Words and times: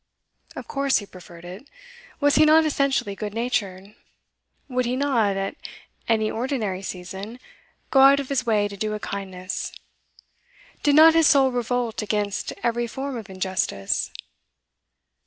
Of 0.55 0.67
course 0.67 0.97
he 0.97 1.05
preferred 1.05 1.45
it. 1.45 1.69
Was 2.19 2.33
he 2.33 2.43
not 2.43 2.65
essentially 2.65 3.13
good 3.13 3.35
natured? 3.35 3.93
Would 4.67 4.87
he 4.87 4.95
not, 4.95 5.37
at 5.37 5.55
any 6.07 6.31
ordinary 6.31 6.81
season, 6.81 7.39
go 7.91 7.99
out 7.99 8.19
of 8.19 8.29
his 8.29 8.43
way 8.43 8.67
to 8.67 8.75
do 8.75 8.95
a 8.95 8.99
kindness? 8.99 9.71
Did 10.81 10.95
not 10.95 11.13
his 11.13 11.27
soul 11.27 11.51
revolt 11.51 12.01
against 12.01 12.51
every 12.63 12.87
form 12.87 13.15
of 13.15 13.29
injustice? 13.29 14.09